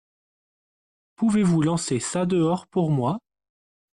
Pouvez-vous 1.15 1.61
lancer 1.61 1.99
ça 1.99 2.25
dehors 2.25 2.65
pour 2.65 2.89
moi? 2.89 3.19